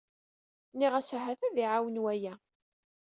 [0.73, 2.33] Nniɣ-as ahat ad iɛawen waya.